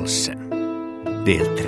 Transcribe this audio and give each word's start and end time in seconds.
Hungervalsen 0.00 0.50
Del 1.24 1.58
3 1.58 1.64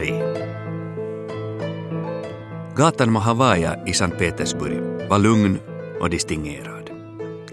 Gatan 2.77 3.13
Mahavaja 3.13 3.87
i 3.87 3.93
Sankt 3.93 4.19
Petersburg 4.19 5.09
var 5.09 5.19
lugn 5.19 5.59
och 6.01 6.11
distingerad. 6.11 6.91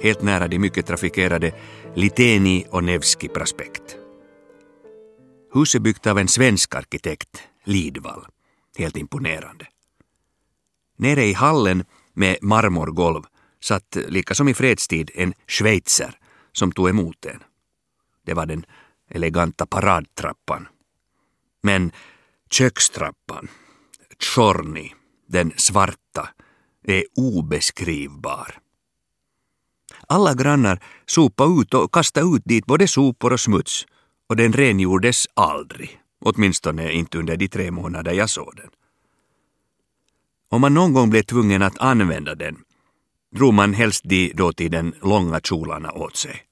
Helt 0.01 0.21
nära 0.21 0.47
de 0.47 0.59
mycket 0.59 0.85
trafikerade 0.85 1.51
Liteni 1.95 2.65
och 2.69 2.83
Nevski 2.83 3.27
prospekt. 3.27 3.97
Huset 5.53 5.81
byggt 5.81 6.07
av 6.07 6.19
en 6.19 6.27
svensk 6.27 6.75
arkitekt, 6.75 7.43
Lidvall. 7.63 8.25
Helt 8.77 8.97
imponerande. 8.97 9.65
Nere 10.97 11.25
i 11.25 11.33
hallen 11.33 11.83
med 12.13 12.37
marmorgolv 12.41 13.23
satt, 13.61 13.97
lika 14.07 14.33
som 14.33 14.47
i 14.47 14.53
fredstid, 14.53 15.11
en 15.15 15.33
schweizer 15.47 16.17
som 16.51 16.71
tog 16.71 16.89
emot 16.89 17.25
en. 17.25 17.43
Det 18.25 18.33
var 18.33 18.45
den 18.45 18.65
eleganta 19.09 19.65
paradtrappan. 19.65 20.67
Men 21.63 21.91
kökstrappan, 22.49 23.47
Tjorni, 24.19 24.95
den 25.27 25.53
svarta, 25.57 26.29
är 26.83 27.03
obeskrivbar. 27.15 28.59
Alla 30.07 30.33
grannar 30.33 30.83
sopa 31.05 31.45
ut 31.45 31.73
och 31.73 31.93
kasta 31.93 32.21
ut 32.21 32.41
dit 32.45 32.65
både 32.65 32.87
sopor 32.87 33.33
och 33.33 33.39
smuts 33.39 33.85
och 34.29 34.35
den 34.35 34.53
rengjordes 34.53 35.27
aldrig, 35.33 35.99
åtminstone 36.19 36.91
inte 36.91 37.17
under 37.17 37.37
de 37.37 37.47
tre 37.47 37.71
månader 37.71 38.13
jag 38.13 38.29
såg 38.29 38.55
den. 38.55 38.69
Om 40.49 40.61
man 40.61 40.73
någon 40.73 40.93
gång 40.93 41.09
blev 41.09 41.23
tvungen 41.23 41.61
att 41.61 41.79
använda 41.79 42.35
den 42.35 42.57
drog 43.35 43.53
man 43.53 43.73
helst 43.73 44.01
de 44.03 44.33
dåtiden 44.33 44.93
långa 45.01 45.39
kjolarna 45.39 45.91
åt 45.91 46.15
sig. 46.15 46.48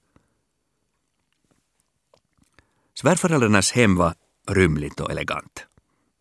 Svärföräldrarnas 3.00 3.72
hem 3.72 3.96
var 3.96 4.14
rymligt 4.48 5.00
och 5.00 5.10
elegant. 5.10 5.66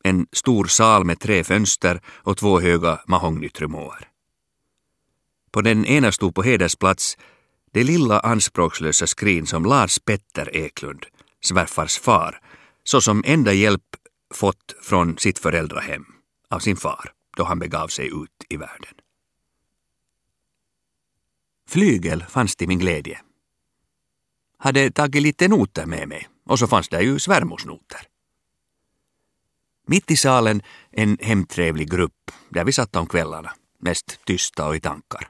En 0.04 0.28
stor 0.32 0.66
sal 0.66 1.06
med 1.06 1.20
tre 1.20 1.44
fönster 1.44 2.02
och 2.08 2.38
två 2.38 2.60
höga 2.60 3.00
mahognytrumåer. 3.08 4.08
På 5.52 5.62
den 5.62 5.86
ena 5.86 6.12
stod 6.12 6.36
på 6.36 6.44
hedersplats 6.44 7.18
det 7.72 7.84
lilla 7.84 8.20
anspråkslösa 8.20 9.08
skrin 9.08 9.48
som 9.48 9.66
Lars 9.66 10.00
Petter 10.00 10.56
Eklund, 10.56 11.06
svärfars 11.46 12.00
far, 12.00 12.40
såsom 12.84 13.24
enda 13.26 13.54
hjälp 13.54 13.96
fått 14.34 14.76
från 14.82 15.18
sitt 15.18 15.40
föräldrahem 15.40 16.06
av 16.50 16.60
sin 16.60 16.78
far 16.78 17.12
då 17.38 17.44
han 17.44 17.60
begav 17.60 17.88
sig 17.88 18.08
ut 18.08 18.46
i 18.50 18.58
världen. 18.58 18.94
Flygel 21.70 22.26
fanns 22.30 22.56
till 22.56 22.68
min 22.68 22.80
glädje. 22.80 23.22
Hade 24.58 24.92
tagit 24.92 25.22
lite 25.22 25.48
noter 25.48 25.86
med 25.86 26.08
mig 26.08 26.28
och 26.48 26.60
så 26.60 26.68
fanns 26.68 26.90
det 26.90 27.02
ju 27.02 27.20
svärmorsnoter. 27.20 28.02
Mitt 29.88 30.12
i 30.12 30.18
salen 30.18 30.62
en 30.92 31.18
hemtrevlig 31.22 31.92
grupp 31.92 32.32
där 32.50 32.66
vi 32.66 32.74
satt 32.74 32.96
om 32.96 33.08
kvällarna, 33.08 33.52
mest 33.80 34.20
tysta 34.26 34.68
och 34.68 34.76
i 34.76 34.80
tankar. 34.80 35.30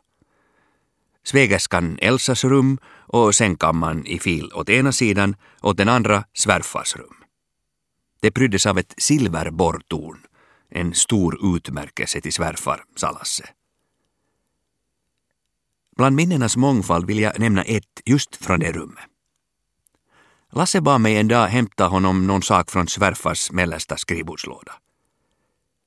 Svägerskan 1.24 2.00
Elsas 2.02 2.44
rum 2.44 2.78
och 2.88 3.36
sängkammaren 3.36 4.06
i 4.06 4.20
fil 4.20 4.52
åt 4.54 4.70
ena 4.70 4.92
sidan, 4.92 5.36
åt 5.62 5.78
den 5.78 5.90
andra 5.90 6.24
svärfars 6.34 6.96
rum. 6.96 7.16
Det 8.20 8.32
pryddes 8.32 8.66
av 8.66 8.78
ett 8.78 8.94
silverborrtorn, 8.98 10.20
en 10.70 10.94
stor 10.94 11.56
utmärkelse 11.56 12.22
till 12.22 12.34
svärfar, 12.34 12.84
sa 12.96 13.12
Lasse. 13.12 13.50
Bland 15.98 16.16
minnenas 16.16 16.58
mångfald 16.58 17.08
vill 17.08 17.20
jag 17.20 17.40
nämna 17.40 17.64
ett 17.64 18.02
just 18.06 18.36
från 18.36 18.60
det 18.60 18.72
rummet. 18.72 19.17
Lasse 20.52 20.82
bad 20.82 21.02
mig 21.02 21.18
en 21.18 21.28
dag 21.28 21.48
hämta 21.48 21.88
honom 21.88 22.28
någon 22.28 22.44
sak 22.44 22.72
från 22.72 22.88
svärfars 22.88 23.52
mellersta 23.52 23.98
skrivbordslåda. 23.98 24.74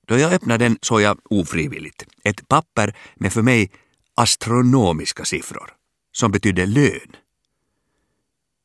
Då 0.07 0.19
jag 0.19 0.33
öppnade 0.33 0.65
den 0.65 0.79
såg 0.83 1.01
jag 1.01 1.19
ofrivilligt 1.31 2.05
ett 2.25 2.49
papper 2.49 2.97
med 3.15 3.33
för 3.33 3.43
mig 3.43 3.71
astronomiska 4.15 5.25
siffror, 5.25 5.73
som 6.13 6.33
betydde 6.33 6.67
lön. 6.67 7.17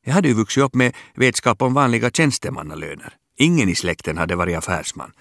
Jag 0.04 0.12
hade 0.12 0.28
ju 0.28 0.34
vuxit 0.34 0.62
upp 0.62 0.74
med 0.74 0.94
vetskap 1.14 1.62
om 1.62 1.74
vanliga 1.74 2.10
tjänstemannalöner. 2.10 3.14
Ingen 3.36 3.68
i 3.68 3.74
släkten 3.74 4.18
hade 4.18 4.36
varit 4.36 4.56
affärsman, 4.56 5.12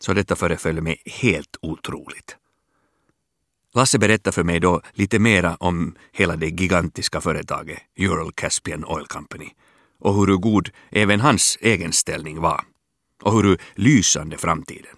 så 0.00 0.12
detta 0.12 0.36
föreföll 0.36 0.80
mig 0.80 1.02
helt 1.06 1.56
otroligt. 1.62 2.36
Lasse 3.74 3.98
berättade 3.98 4.34
för 4.34 4.44
mig 4.44 4.60
då 4.60 4.80
lite 4.92 5.18
mera 5.18 5.56
om 5.56 5.96
hela 6.12 6.36
det 6.36 6.46
gigantiska 6.46 7.20
företaget 7.20 7.78
Ural 7.98 8.32
Caspian 8.32 8.84
Oil 8.84 9.06
Company 9.06 9.50
och 10.00 10.14
hur 10.14 10.36
god 10.36 10.70
även 10.90 11.20
hans 11.20 11.58
egen 11.60 11.92
ställning 11.92 12.40
var 12.40 12.64
och 13.22 13.32
hur 13.32 13.60
lysande 13.74 14.38
framtiden. 14.38 14.96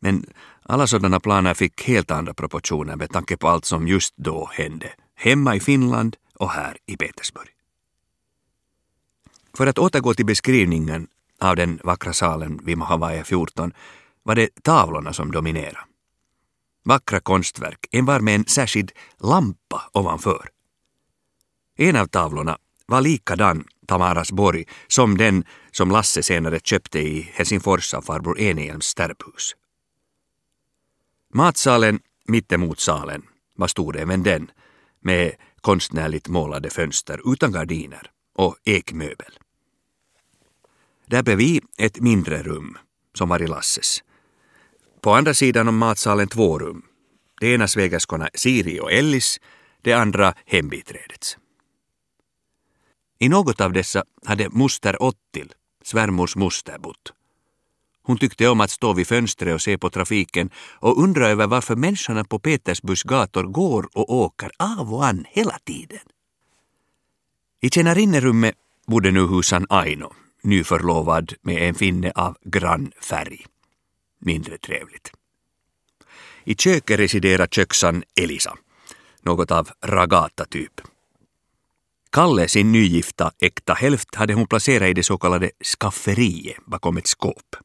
Men 0.00 0.26
alla 0.62 0.86
sådana 0.86 1.20
planer 1.20 1.54
fick 1.54 1.82
helt 1.82 2.10
andra 2.10 2.34
proportioner 2.34 2.96
med 2.96 3.10
tanke 3.12 3.36
på 3.36 3.48
allt 3.48 3.64
som 3.64 3.88
just 3.88 4.14
då 4.16 4.50
hände, 4.52 4.92
hemma 5.14 5.56
i 5.56 5.60
Finland 5.60 6.16
och 6.34 6.50
här 6.50 6.76
i 6.86 6.96
Petersburg. 6.96 7.48
För 9.56 9.66
att 9.66 9.78
återgå 9.78 10.14
till 10.14 10.26
beskrivningen 10.26 11.08
av 11.40 11.56
den 11.56 11.80
vackra 11.84 12.12
salen 12.12 12.60
vid 12.64 12.78
Mahavaja 12.78 13.24
14 13.24 13.72
var 14.22 14.34
det 14.34 14.62
tavlorna 14.62 15.12
som 15.12 15.32
dominerade. 15.32 15.78
Vackra 16.84 17.20
konstverk, 17.20 17.86
en 17.90 18.04
var 18.04 18.20
med 18.20 18.34
en 18.34 18.44
särskild 18.44 18.92
lampa 19.18 19.82
ovanför. 19.92 20.48
En 21.76 21.96
av 21.96 22.06
tavlorna 22.06 22.58
var 22.86 23.00
likadan 23.00 23.64
Tamaras 23.90 24.32
borg 24.32 24.64
som 24.88 25.18
den 25.18 25.44
som 25.70 25.90
Lasse 25.90 26.22
senare 26.22 26.60
köpte 26.60 26.98
i 26.98 27.30
Helsingfors 27.32 27.94
av 27.94 28.02
farbror 28.02 28.38
Enehjelms 28.38 28.86
sterphus. 28.86 29.56
Matsalen 31.34 32.00
mittemot 32.28 32.80
salen 32.80 33.22
var 33.56 33.66
stor 33.66 33.96
även 33.96 34.22
den 34.22 34.50
med 35.00 35.32
konstnärligt 35.60 36.28
målade 36.28 36.70
fönster 36.70 37.32
utan 37.32 37.52
gardiner 37.52 38.10
och 38.34 38.56
ekmöbel. 38.64 39.38
Där 41.06 41.22
bredvid 41.22 41.64
ett 41.78 42.00
mindre 42.00 42.42
rum 42.42 42.78
som 43.14 43.28
var 43.28 43.42
i 43.42 43.46
Lasses. 43.46 44.02
På 45.00 45.14
andra 45.14 45.34
sidan 45.34 45.68
om 45.68 45.78
matsalen 45.78 46.28
två 46.28 46.58
rum. 46.58 46.82
Det 47.40 47.54
ena 47.54 47.68
svägerskorna 47.68 48.28
Siri 48.34 48.80
och 48.80 48.92
Ellis, 48.92 49.40
det 49.82 49.92
andra 49.92 50.34
hembiträdets. 50.46 51.36
I 53.22 53.28
något 53.28 53.60
av 53.60 53.72
dessa 53.72 54.04
hade 54.24 54.48
moster 54.48 55.02
Ottil, 55.02 55.52
svärmors 55.84 56.36
moster, 56.36 56.78
bott. 56.78 57.12
Hon 58.02 58.18
tyckte 58.18 58.48
om 58.48 58.60
att 58.60 58.70
stå 58.70 58.92
vid 58.92 59.06
fönstret 59.06 59.54
och 59.54 59.60
se 59.60 59.78
på 59.78 59.90
trafiken 59.90 60.50
och 60.56 61.02
undra 61.02 61.28
över 61.28 61.46
varför 61.46 61.76
människorna 61.76 62.24
på 62.24 62.38
Petersburgs 62.38 63.02
gator 63.02 63.42
går 63.42 63.88
och 63.92 64.14
åker 64.14 64.50
av 64.58 64.94
och 64.94 65.06
an 65.06 65.26
hela 65.28 65.58
tiden. 65.64 65.98
I 67.60 67.70
tjänarinnerummet 67.70 68.54
bodde 68.86 69.10
nu 69.10 69.26
husan 69.26 69.66
Aino, 69.68 70.12
nyförlovad 70.42 71.34
med 71.42 71.68
en 71.68 71.74
finne 71.74 72.12
av 72.14 72.36
grann 72.44 72.92
färg. 73.00 73.46
Mindre 74.20 74.58
trevligt. 74.58 75.12
I 76.44 76.54
köket 76.54 76.98
residerade 76.98 77.48
köksan 77.50 78.02
Elisa, 78.20 78.56
något 79.22 79.50
av 79.50 79.68
ragata-typ. 79.82 80.80
Kalle, 82.12 82.48
sin 82.48 82.72
nygifta 82.72 83.30
äkta 83.40 83.74
hälft, 83.74 84.14
hade 84.14 84.34
hon 84.34 84.46
placerat 84.46 84.88
i 84.88 84.94
det 84.94 85.02
så 85.02 85.18
kallade 85.18 85.50
skafferiet 85.80 86.56
bakom 86.66 86.96
ett 86.96 87.06
skåp. 87.06 87.56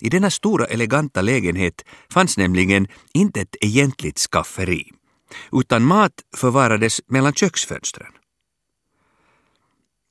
I 0.00 0.08
denna 0.08 0.30
stora 0.30 0.66
eleganta 0.66 1.22
lägenhet 1.22 1.84
fanns 2.10 2.36
nämligen 2.36 2.86
inte 3.14 3.40
ett 3.40 3.56
egentligt 3.60 4.18
skafferi, 4.18 4.90
utan 5.52 5.82
mat 5.82 6.12
förvarades 6.36 7.00
mellan 7.06 7.32
köksfönstren. 7.32 8.12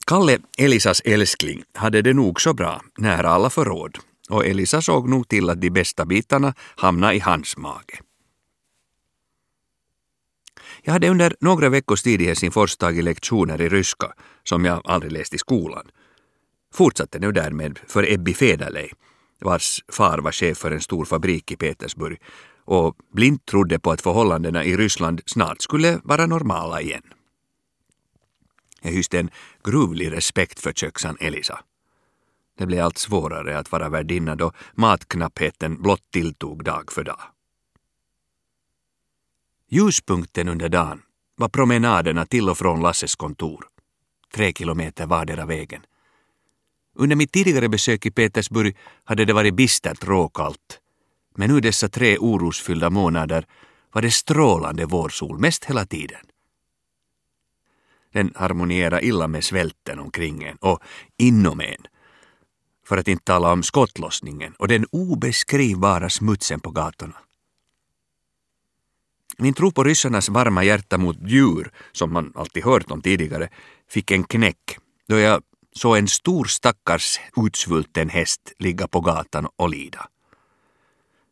Kalle, 0.08 0.40
Elisas 0.58 1.02
älskling, 1.06 1.64
hade 1.74 2.02
det 2.02 2.14
nog 2.14 2.42
så 2.42 2.54
bra, 2.54 2.82
nära 2.98 3.30
alla 3.30 3.50
förråd, 3.50 3.98
och 4.30 4.46
Elisa 4.46 4.82
såg 4.82 5.10
nog 5.10 5.28
till 5.28 5.50
att 5.50 5.62
de 5.62 5.70
bästa 5.70 6.06
bitarna 6.06 6.54
hamnade 6.76 7.14
i 7.14 7.20
hans 7.20 7.58
mage. 7.58 8.00
Jag 10.88 10.94
hade 10.94 11.10
under 11.10 11.36
några 11.40 11.70
veckors 11.70 12.02
tid 12.02 12.22
i 12.22 12.26
Helsingfors 12.26 12.78
tagit 12.78 13.04
lektioner 13.04 13.62
i 13.62 13.70
ryska, 13.70 14.14
som 14.44 14.66
jag 14.66 14.82
aldrig 14.86 15.12
läst 15.12 15.34
i 15.34 15.38
skolan. 15.38 15.88
Fortsatte 16.74 17.20
nu 17.20 17.32
därmed 17.32 17.80
för 17.88 18.12
Ebbi 18.14 18.34
Federley, 18.34 18.90
vars 19.42 19.84
far 19.92 20.18
var 20.18 20.32
chef 20.32 20.58
för 20.58 20.72
en 20.72 20.82
stor 20.82 21.06
fabrik 21.06 21.52
i 21.52 21.56
Petersburg 21.56 22.22
och 22.66 22.96
blint 23.14 23.46
trodde 23.46 23.80
på 23.80 23.92
att 23.92 24.02
förhållandena 24.02 24.64
i 24.64 24.78
Ryssland 24.78 25.22
snart 25.26 25.62
skulle 25.62 26.00
vara 26.04 26.26
normala 26.26 26.82
igen. 26.82 27.04
Jag 28.82 28.92
hyste 28.92 29.20
en 29.20 29.30
gruvlig 29.64 30.12
respekt 30.12 30.60
för 30.60 30.72
köksan 30.72 31.18
Elisa. 31.20 31.60
Det 32.58 32.66
blev 32.66 32.86
allt 32.86 32.98
svårare 32.98 33.58
att 33.58 33.72
vara 33.72 33.90
värdinna 33.90 34.36
då 34.36 34.52
matknappheten 34.74 35.82
blott 35.82 36.12
tilltog 36.12 36.64
dag 36.64 36.92
för 36.92 37.04
dag. 37.04 37.35
Ljuspunkten 39.76 40.48
under 40.48 40.70
dagen 40.70 41.02
var 41.38 41.50
promenaderna 41.50 42.26
till 42.26 42.50
och 42.50 42.58
från 42.58 42.82
Lasses 42.82 43.16
kontor, 43.16 43.66
tre 44.34 44.54
kilometer 44.54 45.06
vardera 45.06 45.46
vägen. 45.46 45.82
Under 46.94 47.16
mitt 47.16 47.32
tidigare 47.32 47.70
besök 47.70 48.06
i 48.06 48.12
Petersburg 48.12 48.78
hade 49.04 49.26
det 49.26 49.34
varit 49.34 49.56
bistert 49.56 50.04
råkallt. 50.04 50.80
Men 51.36 51.50
nu 51.50 51.60
dessa 51.60 51.90
tre 51.90 52.18
orosfyllda 52.18 52.90
månader 52.90 53.46
var 53.94 54.02
det 54.02 54.12
strålande 54.12 54.86
vårsol 54.86 55.40
mest 55.40 55.66
hela 55.66 55.86
tiden. 55.86 56.22
Den 58.14 58.32
harmonierar 58.36 59.04
illa 59.04 59.28
med 59.28 59.44
svälten 59.44 60.00
omkring 60.00 60.44
en 60.44 60.58
och 60.58 60.80
inom 61.18 61.62
en. 61.62 61.86
För 62.88 62.98
att 62.98 63.08
inte 63.08 63.24
tala 63.24 63.52
om 63.52 63.64
skottlossningen 63.64 64.54
och 64.54 64.68
den 64.68 64.86
obeskrivbara 64.92 66.10
smutsen 66.10 66.60
på 66.60 66.72
gatorna. 66.72 67.25
Min 69.38 69.54
tro 69.54 69.72
på 69.72 69.84
ryssarnas 69.84 70.30
varma 70.30 70.64
hjärta 70.64 70.98
mot 70.98 71.18
djur, 71.22 71.72
som 71.92 72.14
man 72.14 72.32
alltid 72.36 72.64
hört 72.64 72.92
om 72.92 73.02
tidigare, 73.02 73.50
fick 73.90 74.12
en 74.12 74.24
knäck 74.24 74.78
då 75.08 75.18
jag 75.18 75.42
såg 75.76 75.98
en 75.98 76.08
stor 76.08 76.46
stackars 76.46 77.20
utsvulten 77.38 78.10
häst 78.10 78.54
ligga 78.60 78.88
på 78.88 79.02
gatan 79.02 79.48
och 79.56 79.70
lida. 79.70 80.08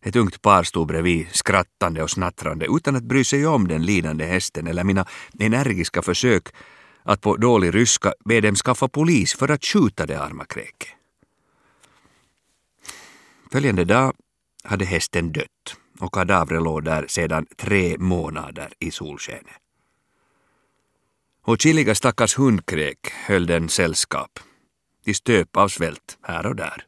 Ett 0.05 0.15
ungt 0.15 0.41
par 0.41 0.63
stod 0.63 0.87
bredvid, 0.87 1.27
skrattande 1.31 2.03
och 2.03 2.09
snattrande 2.09 2.65
utan 2.69 2.95
att 2.95 3.03
bry 3.03 3.23
sig 3.23 3.47
om 3.47 3.67
den 3.67 3.85
lidande 3.85 4.25
hästen 4.25 4.67
eller 4.67 4.83
mina 4.83 5.05
energiska 5.39 6.01
försök 6.01 6.47
att 7.03 7.21
på 7.21 7.37
dålig 7.37 7.75
ryska 7.75 8.13
be 8.25 8.41
dem 8.41 8.55
skaffa 8.55 8.87
polis 8.87 9.33
för 9.33 9.51
att 9.51 9.65
skjuta 9.65 10.05
det 10.05 10.21
arma 10.21 10.45
kräket. 10.45 10.89
Följande 13.51 13.85
dag 13.85 14.13
hade 14.63 14.85
hästen 14.85 15.31
dött 15.31 15.77
och 16.03 16.13
kadavret 16.13 16.61
låg 16.61 16.83
där 16.83 17.07
sedan 17.07 17.45
tre 17.57 17.97
månader 17.97 18.73
i 18.79 18.91
solskenet. 18.91 19.59
Och 21.45 21.61
chiliga 21.61 21.95
stackars 21.95 22.37
hundkräk 22.37 23.11
höll 23.11 23.45
den 23.45 23.69
sällskap. 23.69 24.39
De 25.05 25.13
stöp 25.13 25.57
av 25.57 25.67
svält 25.67 26.17
här 26.21 26.45
och 26.45 26.55
där. 26.55 26.85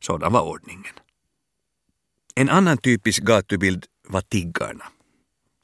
Sådan 0.00 0.32
var 0.32 0.42
ordningen. 0.42 0.94
En 2.34 2.48
annan 2.48 2.78
typisk 2.78 3.22
gatubild 3.22 3.86
var 4.08 4.20
tiggarna. 4.20 4.84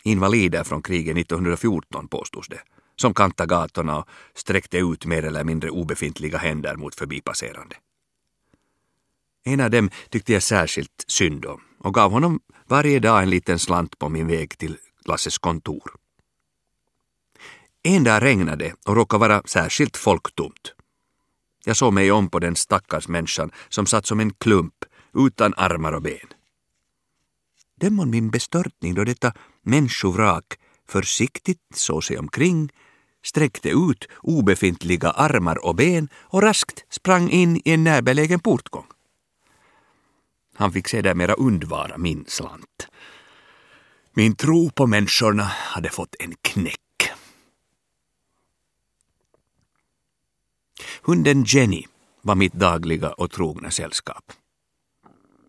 Invalider 0.04 0.64
från 0.64 0.82
kriget 0.82 1.16
1914 1.16 2.08
påstods 2.08 2.48
det, 2.48 2.60
som 2.96 3.14
kantade 3.14 3.48
gatorna 3.48 3.98
och 3.98 4.08
sträckte 4.34 4.78
ut 4.78 5.06
mer 5.06 5.24
eller 5.24 5.44
mindre 5.44 5.70
obefintliga 5.70 6.38
händer 6.38 6.76
mot 6.76 6.94
förbipasserande. 6.94 7.76
En 9.44 9.60
av 9.60 9.70
dem 9.70 9.90
tyckte 10.10 10.32
jag 10.32 10.42
särskilt 10.42 11.04
synd 11.06 11.46
om 11.46 11.60
och 11.78 11.94
gav 11.94 12.12
honom 12.12 12.40
varje 12.68 12.98
dag 12.98 13.22
en 13.22 13.30
liten 13.30 13.58
slant 13.58 13.98
på 13.98 14.08
min 14.08 14.26
väg 14.26 14.58
till 14.58 14.76
Lasses 15.04 15.38
kontor. 15.38 15.90
En 17.82 18.04
dag 18.04 18.22
regnade 18.22 18.74
och 18.86 18.96
råkade 18.96 19.20
vara 19.20 19.42
särskilt 19.44 19.96
folktomt. 19.96 20.74
Jag 21.64 21.76
såg 21.76 21.92
mig 21.92 22.12
om 22.12 22.30
på 22.30 22.38
den 22.38 22.56
stackars 22.56 23.08
människan 23.08 23.50
som 23.68 23.86
satt 23.86 24.06
som 24.06 24.20
en 24.20 24.32
klump 24.32 24.74
utan 25.14 25.54
armar 25.56 25.92
och 25.92 26.02
ben. 26.02 26.28
Döm 27.80 28.00
om 28.00 28.10
min 28.10 28.30
bestörtning 28.30 28.94
då 28.94 29.04
detta 29.04 29.32
människovrak 29.62 30.44
försiktigt 30.88 31.60
såg 31.74 32.04
sig 32.04 32.18
omkring, 32.18 32.70
sträckte 33.24 33.68
ut 33.68 34.08
obefintliga 34.22 35.10
armar 35.10 35.64
och 35.64 35.74
ben 35.74 36.08
och 36.14 36.42
raskt 36.42 36.84
sprang 36.90 37.30
in 37.30 37.56
i 37.56 37.62
en 37.64 37.84
närbelägen 37.84 38.40
portgång. 38.40 38.86
Han 40.60 40.72
fick 40.72 40.88
sedermera 40.88 41.34
undvara 41.34 41.98
min 41.98 42.24
slant. 42.28 42.88
Min 44.12 44.36
tro 44.36 44.70
på 44.70 44.86
människorna 44.86 45.42
hade 45.42 45.88
fått 45.88 46.14
en 46.18 46.34
knäck. 46.42 47.10
Hunden 51.02 51.44
Jenny 51.44 51.84
var 52.22 52.34
mitt 52.34 52.52
dagliga 52.52 53.12
och 53.12 53.30
trogna 53.30 53.70
sällskap. 53.70 54.32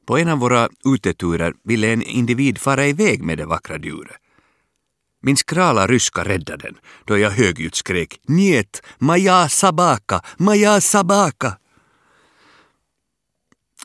På 0.06 0.18
en 0.18 0.30
av 0.30 0.38
våra 0.38 0.69
uteturer 0.86 1.54
ville 1.64 1.94
en 1.94 2.02
individ 2.02 2.57
fara 2.57 2.88
iväg 2.88 3.24
med 3.24 3.38
det 3.38 3.46
vackra 3.46 3.78
djuret. 3.78 4.18
Min 5.22 5.38
skrala 5.38 5.88
ryska 5.88 6.24
räddade 6.24 6.64
den 6.64 6.78
då 7.06 7.18
jag 7.18 7.31
högljutt 7.31 7.75
skrek 7.75 8.19
”Njet, 8.28 8.81
maja 8.98 9.50
sabaka, 9.50 10.22
maja 10.38 10.81
sabaka”. 10.81 11.57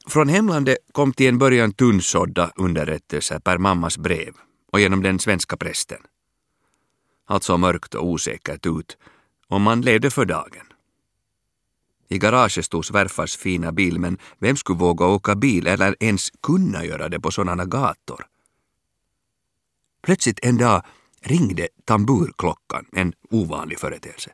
Från 0.08 0.28
hemlandet 0.28 0.78
kom 0.92 1.12
till 1.12 1.28
en 1.28 1.38
början 1.38 1.72
tunnsådda 1.72 2.52
underrättelser 2.56 3.38
per 3.38 3.58
mammas 3.58 3.98
brev 3.98 4.34
och 4.72 4.80
genom 4.80 5.02
den 5.02 5.18
svenska 5.18 5.56
prästen. 5.56 6.00
Allt 7.26 7.42
såg 7.42 7.60
mörkt 7.60 7.94
och 7.94 8.06
osäkert 8.06 8.66
ut 8.66 8.96
och 9.48 9.60
man 9.60 9.80
levde 9.80 10.10
för 10.10 10.24
dagen. 10.24 10.66
I 12.08 12.18
garaget 12.18 12.64
stod 12.64 12.84
svärfars 12.84 13.36
fina 13.36 13.72
bil 13.72 14.00
men 14.00 14.18
vem 14.38 14.56
skulle 14.56 14.78
våga 14.78 15.06
åka 15.06 15.34
bil 15.34 15.66
eller 15.66 15.96
ens 16.00 16.30
kunna 16.42 16.84
göra 16.84 17.08
det 17.08 17.20
på 17.20 17.30
sådana 17.30 17.64
gator? 17.64 18.26
Plötsligt 20.02 20.38
en 20.42 20.58
dag 20.58 20.82
ringde 21.20 21.68
tamburklockan, 21.84 22.86
en 22.92 23.12
ovanlig 23.30 23.78
företeelse. 23.78 24.30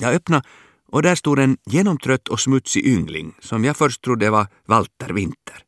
Jag 0.00 0.14
öppnade 0.14 0.46
och 0.94 1.02
där 1.02 1.14
stod 1.14 1.38
en 1.38 1.56
genomtrött 1.66 2.28
och 2.28 2.40
smutsig 2.40 2.86
yngling 2.86 3.34
som 3.40 3.64
jag 3.64 3.76
först 3.76 4.02
trodde 4.02 4.30
var 4.30 4.46
Walter 4.66 5.08
Winter. 5.08 5.62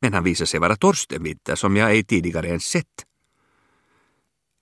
Men 0.00 0.14
han 0.14 0.24
visade 0.24 0.46
sig 0.46 0.60
vara 0.60 0.76
Torsten 0.76 1.22
Winter 1.22 1.54
som 1.54 1.76
jag 1.76 1.90
ej 1.90 2.04
tidigare 2.04 2.48
ens 2.48 2.64
sett. 2.64 3.06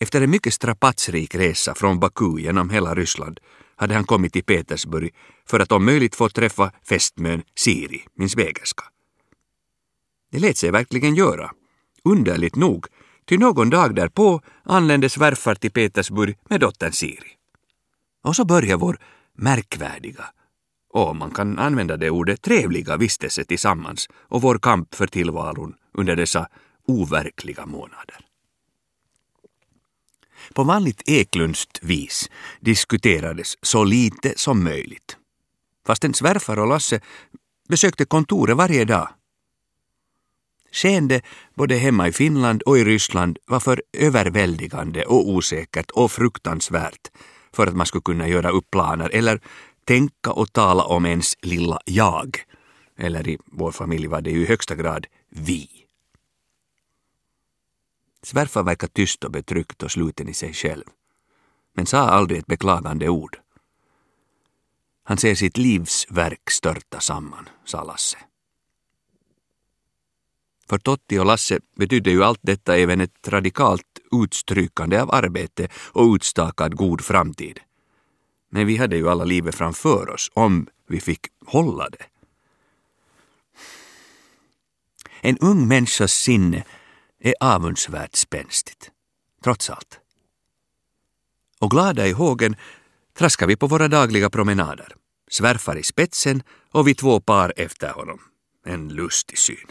Efter 0.01 0.21
en 0.21 0.31
mycket 0.31 0.55
strapatsrik 0.55 1.35
resa 1.35 1.75
från 1.75 2.01
Baku 2.01 2.39
genom 2.39 2.71
hela 2.71 2.95
Ryssland 2.95 3.41
hade 3.77 3.95
han 3.95 4.05
kommit 4.05 4.33
till 4.33 4.45
Petersburg 4.45 5.15
för 5.47 5.61
att 5.61 5.73
om 5.73 5.85
möjligt 5.85 6.15
få 6.15 6.29
träffa 6.29 6.73
fästmön 6.89 7.43
Siri, 7.55 8.07
min 8.15 8.29
svägerska. 8.29 8.85
Det 10.31 10.39
lät 10.39 10.57
sig 10.57 10.71
verkligen 10.71 11.15
göra, 11.15 11.51
underligt 12.05 12.57
nog, 12.57 12.87
ty 13.29 13.39
någon 13.39 13.71
dag 13.71 13.95
därpå 13.95 14.41
anlände 14.63 15.09
svärfar 15.09 15.55
till 15.55 15.73
Petersburg 15.73 16.39
med 16.49 16.61
dottern 16.61 16.93
Siri. 16.93 17.31
Och 18.23 18.37
så 18.37 18.45
började 18.45 18.77
vår 18.77 18.99
märkvärdiga 19.35 20.25
och 20.95 21.17
man 21.17 21.31
kan 21.31 21.59
använda 21.59 21.97
det 21.97 22.11
ordet 22.11 22.43
trevliga 22.43 22.97
vistelse 22.97 23.45
tillsammans 23.45 24.09
och 24.15 24.43
vår 24.43 24.59
kamp 24.59 24.95
för 24.95 25.07
tillvaron 25.07 25.75
under 25.93 26.17
dessa 26.17 26.49
overkliga 26.87 27.67
månader. 27.67 28.27
På 30.55 30.65
vanligt 30.65 31.03
Eklundskt 31.07 31.83
vis 31.83 32.31
diskuterades 32.61 33.59
så 33.63 33.85
lite 33.85 34.33
som 34.37 34.65
möjligt. 34.65 35.17
Fastän 35.87 36.15
svärfar 36.15 36.59
och 36.59 36.69
Lasse 36.69 37.01
besökte 37.69 38.05
kontoret 38.05 38.57
varje 38.57 38.85
dag. 38.85 39.09
Skeende 40.73 41.21
både 41.55 41.75
hemma 41.75 42.09
i 42.09 42.13
Finland 42.13 42.63
och 42.63 42.79
i 42.79 42.85
Ryssland 42.85 43.39
var 43.47 43.61
för 43.61 43.83
överväldigande 43.93 45.05
och 45.05 45.29
osäkert 45.29 45.91
och 45.91 46.13
fruktansvärt 46.13 47.11
för 47.55 47.67
att 47.67 47.77
man 47.77 47.87
skulle 47.87 48.03
kunna 48.03 48.29
göra 48.29 48.51
upp 48.51 48.71
planer 48.71 49.11
eller 49.13 49.41
tänka 49.85 50.33
och 50.33 50.53
tala 50.53 50.85
om 50.85 51.07
ens 51.07 51.37
lilla 51.43 51.81
jag. 51.85 52.45
Eller 52.97 53.29
i 53.29 53.39
vår 53.45 53.73
familj 53.73 54.07
var 54.07 54.21
det 54.21 54.31
ju 54.31 54.43
i 54.43 54.47
högsta 54.47 54.75
grad 54.75 55.07
vi. 55.29 55.69
Svärfar 58.23 58.63
verkar 58.63 58.89
tyst 58.89 59.25
och 59.25 59.31
betryckt 59.31 59.83
och 59.83 59.91
sluten 59.91 60.29
i 60.29 60.35
sig 60.35 60.53
själv, 60.53 60.85
men 61.75 61.87
sa 61.87 61.99
aldrig 61.99 62.39
ett 62.39 62.47
beklagande 62.47 63.09
ord. 63.09 63.39
Han 65.05 65.19
ser 65.19 65.35
sitt 65.35 65.57
livs 65.57 66.07
verk 66.11 66.51
störta 66.51 67.01
samman, 67.01 67.49
sa 67.65 67.85
Lasse. 67.85 68.19
För 70.69 70.79
Totti 70.79 71.19
och 71.19 71.27
Lasse 71.27 71.61
betydde 71.77 72.11
ju 72.11 72.25
allt 72.25 72.41
detta 72.43 72.77
även 72.77 73.01
ett 73.01 73.29
radikalt 73.29 73.99
utstrykande 74.23 75.01
av 75.01 75.15
arbete 75.15 75.69
och 75.93 76.15
utstakad 76.15 76.77
god 76.77 77.01
framtid. 77.01 77.61
Men 78.51 78.67
vi 78.67 78.77
hade 78.77 78.97
ju 78.97 79.09
alla 79.09 79.25
livet 79.25 79.55
framför 79.55 80.11
oss 80.11 80.31
om 80.35 80.67
vi 80.89 81.01
fick 81.01 81.27
hålla 81.47 81.89
det. 81.91 82.07
En 85.21 85.39
ung 85.39 85.69
människas 85.69 86.13
sinne 86.13 86.65
är 87.21 87.35
avundsvärt 87.41 88.15
spänstigt, 88.15 88.91
trots 89.45 89.71
allt. 89.71 90.01
Och 91.61 91.71
glada 91.71 92.07
i 92.07 92.13
hågen 92.13 92.57
traskar 93.19 93.47
vi 93.47 93.57
på 93.57 93.67
våra 93.67 93.89
dagliga 93.89 94.31
promenader, 94.31 94.95
svärfar 95.31 95.77
i 95.77 95.83
spetsen 95.83 96.43
och 96.71 96.89
vi 96.89 96.95
två 96.95 97.21
par 97.21 97.53
efter 97.57 97.93
honom. 97.93 98.21
En 98.67 98.89
lustig 98.89 99.39
syn. 99.39 99.67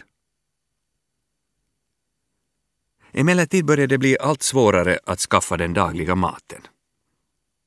Emellertid 3.16 3.64
började 3.64 3.94
det 3.94 3.98
bli 3.98 4.16
allt 4.20 4.42
svårare 4.42 4.98
att 5.06 5.20
skaffa 5.20 5.56
den 5.56 5.74
dagliga 5.74 6.14
maten. 6.14 6.60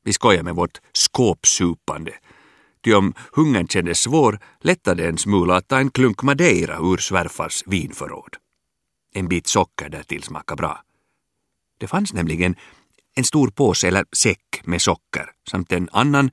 Vi 0.03 0.13
skojar 0.13 0.43
med 0.43 0.55
vårt 0.55 0.81
skåpsupande, 0.93 2.13
ty 2.83 2.93
om 2.93 3.13
hungern 3.31 3.67
kändes 3.67 3.99
svår 3.99 4.39
lättade 4.61 5.07
en 5.07 5.17
smula 5.17 5.55
att 5.55 5.67
ta 5.67 5.79
en 5.79 5.91
klunk 5.91 6.23
madeira 6.23 6.77
ur 6.77 6.97
svärfars 6.97 7.63
vinförråd. 7.65 8.35
En 9.13 9.27
bit 9.27 9.47
socker 9.47 9.89
därtill 9.89 10.23
smakade 10.23 10.61
bra. 10.61 10.83
Det 11.77 11.87
fanns 11.87 12.13
nämligen 12.13 12.55
en 13.15 13.23
stor 13.23 13.47
påse 13.47 13.87
eller 13.87 14.05
säck 14.15 14.61
med 14.63 14.81
socker 14.81 15.31
samt 15.51 15.71
en 15.71 15.89
annan 15.91 16.31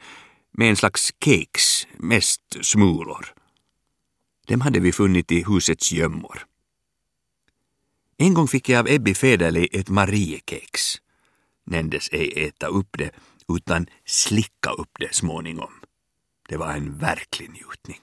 med 0.53 0.71
en 0.71 0.77
slags 0.77 1.13
cakes, 1.19 1.87
mest 1.99 2.57
smulor. 2.63 3.27
Dem 4.47 4.61
hade 4.61 4.81
vi 4.81 4.93
funnit 4.93 5.33
i 5.33 5.45
husets 5.45 5.93
gömmor. 5.93 6.47
En 8.17 8.35
gång 8.35 8.49
fick 8.49 8.69
jag 8.69 8.79
av 8.79 8.89
Ebbi 8.89 9.15
Federley 9.15 9.69
ett 9.73 9.89
Mariekex. 9.89 10.97
Nämndes 11.67 12.09
ej 12.13 12.33
äta 12.37 12.67
upp 12.67 12.99
det, 12.99 13.11
utan 13.57 13.87
slicka 14.05 14.71
upp 14.71 14.91
det 14.99 15.15
småningom. 15.15 15.73
Det 16.49 16.57
var 16.57 16.73
en 16.73 16.99
verklig 16.99 17.51
njutning. 17.51 18.01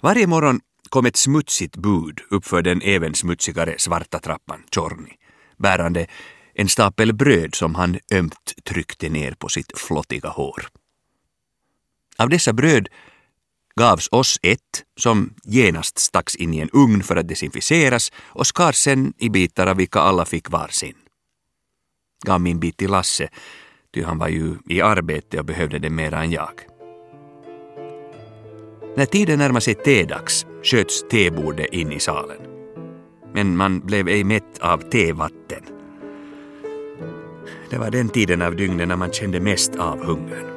Varje 0.00 0.26
morgon 0.26 0.60
kom 0.88 1.06
ett 1.06 1.16
smutsigt 1.16 1.76
bud 1.76 2.20
uppför 2.30 2.62
den 2.62 2.82
även 2.82 3.14
smutsigare 3.14 3.74
svarta 3.78 4.18
trappan, 4.18 4.62
Tjorni, 4.70 5.16
bärande 5.56 6.06
en 6.54 6.68
stapel 6.68 7.12
bröd 7.12 7.54
som 7.54 7.74
han 7.74 7.98
ömt 8.12 8.54
tryckte 8.64 9.08
ner 9.08 9.34
på 9.34 9.48
sitt 9.48 9.78
flottiga 9.78 10.28
hår. 10.28 10.68
Av 12.16 12.28
dessa 12.28 12.52
bröd 12.52 12.88
gavs 13.80 14.08
oss 14.12 14.38
ett 14.42 14.84
som 15.00 15.34
genast 15.44 15.98
stacks 15.98 16.36
in 16.36 16.54
i 16.54 16.58
en 16.58 16.70
ugn 16.72 17.02
för 17.02 17.16
att 17.16 17.28
desinficeras 17.28 18.12
och 18.26 18.46
skars 18.46 18.76
sen 18.76 19.12
i 19.18 19.28
bitar 19.28 19.66
av 19.66 19.76
vilka 19.76 20.00
alla 20.00 20.24
fick 20.24 20.50
varsin. 20.50 20.94
Gav 22.26 22.40
min 22.40 22.60
bit 22.60 22.76
till 22.76 22.90
Lasse, 22.90 23.28
ty 23.94 24.02
han 24.02 24.18
var 24.18 24.28
ju 24.28 24.54
i 24.68 24.80
arbete 24.80 25.38
och 25.38 25.44
behövde 25.44 25.78
det 25.78 25.90
mera 25.90 26.22
än 26.22 26.30
jag. 26.30 26.60
När 28.96 29.06
tiden 29.06 29.38
närmade 29.38 29.60
sig 29.60 29.74
tedags 29.74 30.46
sköts 30.62 31.08
tebordet 31.10 31.72
in 31.72 31.92
i 31.92 32.00
salen. 32.00 32.38
Men 33.34 33.56
man 33.56 33.80
blev 33.80 34.08
ej 34.08 34.24
mätt 34.24 34.58
av 34.60 34.78
tevatten. 34.90 35.62
Det 37.70 37.78
var 37.78 37.90
den 37.90 38.08
tiden 38.08 38.42
av 38.42 38.56
dygnet 38.56 38.88
när 38.88 38.96
man 38.96 39.12
kände 39.12 39.40
mest 39.40 39.76
av 39.76 40.04
hungern. 40.04 40.55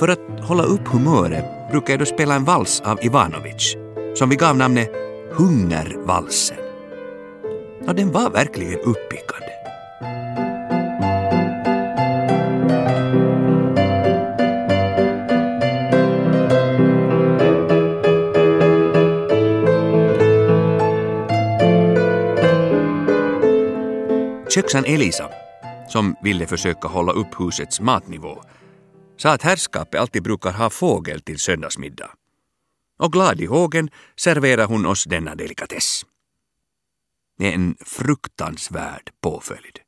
För 0.00 0.08
att 0.08 0.40
hålla 0.40 0.62
upp 0.62 0.88
humöret 0.88 1.44
brukade 1.70 1.92
jag 1.92 1.98
då 1.98 2.06
spela 2.06 2.34
en 2.34 2.44
vals 2.44 2.80
av 2.80 3.04
Ivanovic 3.04 3.76
som 4.14 4.28
vi 4.28 4.36
gav 4.36 4.56
namnet 4.56 4.90
Hungervalsen. 5.32 6.56
Och 7.86 7.94
den 7.94 8.12
var 8.12 8.30
verkligen 8.30 8.80
uppickande. 8.80 9.52
Köksan 24.50 24.84
Elisa, 24.84 25.28
som 25.88 26.16
ville 26.22 26.46
försöka 26.46 26.88
hålla 26.88 27.12
upp 27.12 27.40
husets 27.40 27.80
matnivå, 27.80 28.42
sa 29.20 29.32
att 29.32 29.42
herrskapet 29.42 30.00
alltid 30.00 30.22
brukar 30.22 30.52
ha 30.52 30.70
fågel 30.70 31.20
till 31.20 31.38
söndagsmiddag. 31.38 32.10
Och 32.98 33.12
glad 33.12 33.40
i 33.40 33.46
hågen 33.46 33.90
serverar 34.16 34.66
hon 34.66 34.86
oss 34.86 35.04
denna 35.04 35.34
delikatess. 35.34 36.06
En 37.38 37.76
fruktansvärd 37.80 39.10
påföljd. 39.20 39.78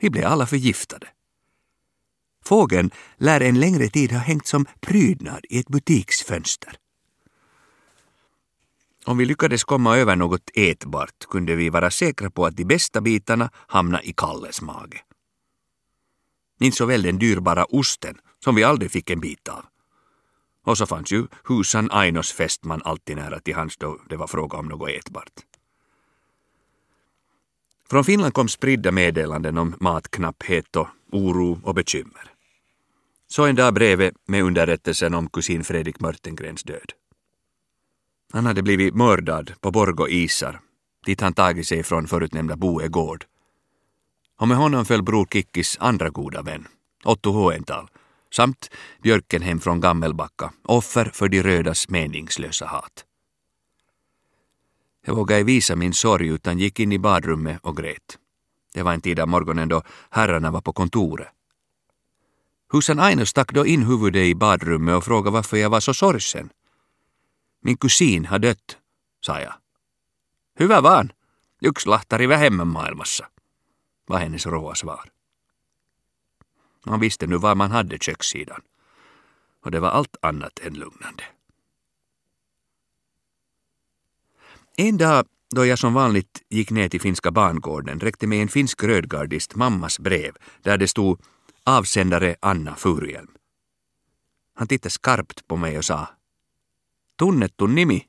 Vi 0.00 0.10
blev 0.10 0.26
alla 0.26 0.46
förgiftade. 0.46 1.08
Fågeln 2.44 2.90
lär 3.16 3.40
en 3.40 3.60
längre 3.60 3.88
tid 3.88 4.12
ha 4.12 4.18
hängt 4.18 4.46
som 4.46 4.66
prydnad 4.80 5.44
i 5.48 5.58
ett 5.58 5.68
butiksfönster. 5.68 6.76
Om 9.04 9.18
vi 9.18 9.24
lyckades 9.24 9.64
komma 9.64 9.96
över 9.96 10.16
något 10.16 10.50
ätbart 10.54 11.26
kunde 11.30 11.54
vi 11.54 11.70
vara 11.70 11.90
säkra 11.90 12.30
på 12.30 12.46
att 12.46 12.56
de 12.56 12.64
bästa 12.64 13.00
bitarna 13.00 13.50
hamnade 13.54 14.08
i 14.08 14.12
Kalles 14.12 14.62
mage. 14.62 15.02
Inte 16.60 16.76
så 16.76 16.86
väl 16.86 17.02
den 17.02 17.18
dyrbara 17.18 17.64
osten, 17.64 18.18
som 18.46 18.54
vi 18.54 18.64
aldrig 18.64 18.90
fick 18.90 19.10
en 19.10 19.20
bit 19.20 19.48
av. 19.48 19.64
Och 20.64 20.78
så 20.78 20.86
fanns 20.86 21.12
ju 21.12 21.26
husan 21.44 21.88
Ainos 21.90 22.32
fästman 22.32 22.82
alltid 22.84 23.16
nära 23.16 23.40
till 23.40 23.54
hands 23.54 23.76
då 23.76 24.00
det 24.08 24.16
var 24.16 24.26
fråga 24.26 24.58
om 24.58 24.68
något 24.68 24.90
ätbart. 24.90 25.32
Från 27.90 28.04
Finland 28.04 28.34
kom 28.34 28.48
spridda 28.48 28.92
meddelanden 28.92 29.58
om 29.58 29.74
matknapphet 29.80 30.76
och 30.76 30.88
oro 31.12 31.60
och 31.64 31.74
bekymmer. 31.74 32.32
Så 33.28 33.44
en 33.46 33.56
dag 33.56 33.74
brevet 33.74 34.14
med 34.26 34.42
underrättelsen 34.42 35.14
om 35.14 35.28
kusin 35.28 35.64
Fredrik 35.64 36.00
Mörtengrens 36.00 36.62
död. 36.62 36.92
Han 38.32 38.46
hade 38.46 38.62
blivit 38.62 38.94
mördad 38.94 39.52
på 39.60 39.70
Borgå 39.70 40.08
isar, 40.08 40.60
dit 41.06 41.20
han 41.20 41.32
tagit 41.32 41.66
sig 41.66 41.82
från 41.82 42.08
förutnämnda 42.08 42.56
Boe 42.56 42.88
gård. 42.88 43.24
Och 44.38 44.48
med 44.48 44.56
honom 44.56 44.84
föll 44.84 45.02
bror 45.02 45.26
Kikkis 45.32 45.76
andra 45.80 46.10
goda 46.10 46.42
vän, 46.42 46.66
Otto 47.04 47.30
Hoental, 47.30 47.88
samt 48.36 48.70
Björkenhem 49.02 49.60
från 49.60 49.80
Gammelbacka, 49.80 50.52
offer 50.62 51.10
för 51.14 51.28
de 51.28 51.42
rödas 51.42 51.88
meningslösa 51.88 52.66
hat. 52.66 53.04
Jag 55.06 55.14
vågade 55.14 55.44
visa 55.44 55.76
min 55.76 55.94
sorg 55.94 56.28
utan 56.28 56.58
gick 56.58 56.80
in 56.80 56.92
i 56.92 56.98
badrummet 56.98 57.58
och 57.62 57.76
grät. 57.76 58.18
Det 58.74 58.82
var 58.82 58.92
en 58.92 59.00
tid 59.00 59.20
av 59.20 59.28
morgonen 59.28 59.68
då 59.68 59.82
herrarna 60.10 60.50
var 60.50 60.60
på 60.60 60.72
kontoret. 60.72 61.28
Husan 62.72 63.00
Aino 63.00 63.26
stack 63.26 63.52
då 63.52 63.66
in 63.66 63.82
huvudet 63.82 64.22
i 64.22 64.34
badrummet 64.34 64.96
och 64.96 65.04
frågade 65.04 65.34
varför 65.34 65.56
jag 65.56 65.70
var 65.70 65.80
så 65.80 65.94
sorgsen. 65.94 66.50
Min 67.62 67.76
kusin 67.76 68.24
har 68.26 68.38
dött, 68.38 68.78
sa 69.20 69.40
jag. 69.40 69.54
Hyvä 70.58 70.80
vaan, 70.80 71.12
yksi 71.62 71.88
lahtari 71.88 72.26
vähemmän 72.26 72.68
maailmassa, 72.68 73.28
var 74.08 74.18
hennes 74.18 74.46
råa 74.46 74.74
svar. 74.74 75.15
Man 76.86 77.00
visste 77.00 77.26
nu 77.26 77.36
var 77.36 77.54
man 77.54 77.70
hade 77.70 77.98
kökssidan 77.98 78.60
och 79.62 79.70
det 79.70 79.80
var 79.80 79.90
allt 79.90 80.16
annat 80.22 80.58
än 80.58 80.74
lugnande. 80.74 81.24
En 84.76 84.96
dag 84.96 85.26
då 85.54 85.66
jag 85.66 85.78
som 85.78 85.94
vanligt 85.94 86.42
gick 86.48 86.70
ner 86.70 86.88
till 86.88 87.00
finska 87.00 87.30
bangården 87.30 88.00
räckte 88.00 88.26
mig 88.26 88.40
en 88.40 88.48
finsk 88.48 88.82
rödgardist 88.82 89.54
mammas 89.54 89.98
brev 89.98 90.36
där 90.62 90.78
det 90.78 90.88
stod 90.88 91.20
avsändare 91.64 92.36
Anna 92.40 92.74
Furhjelm. 92.74 93.30
Han 94.54 94.68
tittade 94.68 94.90
skarpt 94.90 95.48
på 95.48 95.56
mig 95.56 95.78
och 95.78 95.84
sa 95.84 96.08
Tunnettu 97.18 97.66
nimi. 97.66 98.06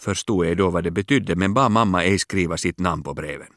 Förstod 0.00 0.46
jag 0.46 0.56
då 0.56 0.70
vad 0.70 0.84
det 0.84 0.90
betydde 0.90 1.36
men 1.36 1.54
bad 1.54 1.72
mamma 1.72 2.04
ej 2.04 2.18
skriva 2.18 2.56
sitt 2.56 2.78
namn 2.78 3.02
på 3.02 3.14
breven. 3.14 3.52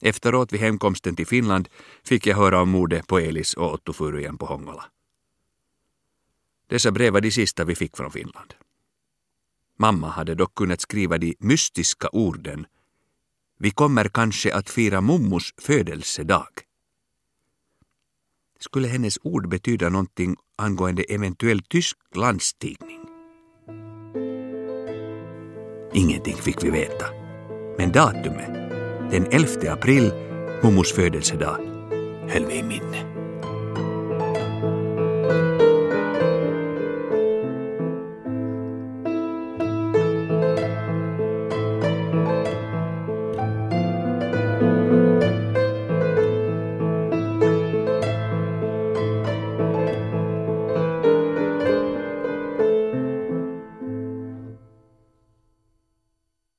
Efteråt 0.00 0.52
vid 0.52 0.60
hemkomsten 0.60 1.16
till 1.16 1.26
Finland 1.26 1.68
fick 2.04 2.26
jag 2.26 2.36
höra 2.36 2.60
om 2.62 2.68
mordet 2.68 3.06
på 3.06 3.18
Elis 3.18 3.54
och 3.54 3.72
Otto 3.72 3.92
Furujen 3.92 4.38
på 4.38 4.46
Hongola. 4.46 4.84
Dessa 6.66 6.90
brev 6.90 7.12
var 7.12 7.20
de 7.20 7.30
sista 7.30 7.64
vi 7.64 7.74
fick 7.74 7.96
från 7.96 8.10
Finland. 8.10 8.54
Mamma 9.78 10.08
hade 10.08 10.34
dock 10.34 10.54
kunnat 10.54 10.80
skriva 10.80 11.18
de 11.18 11.34
mystiska 11.38 12.08
orden 12.12 12.66
Vi 13.58 13.70
kommer 13.70 14.08
kanske 14.08 14.54
att 14.54 14.70
fira 14.70 15.00
mummos 15.00 15.54
födelsedag. 15.58 16.48
Skulle 18.60 18.88
hennes 18.88 19.18
ord 19.22 19.48
betyda 19.48 19.88
någonting 19.88 20.36
angående 20.56 21.02
eventuell 21.02 21.62
tysk 21.62 21.96
landstigning? 22.14 23.00
Ingenting 25.92 26.36
fick 26.36 26.64
vi 26.64 26.70
veta. 26.70 27.06
Men 27.78 27.92
datumet, 27.92 28.67
den 29.10 29.26
11 29.30 29.72
april, 29.72 30.12
mummos 30.62 30.92
födelsedag, 30.92 31.56
höll 32.28 32.46
vi 32.46 32.54
i 32.54 32.62
minne. 32.62 33.07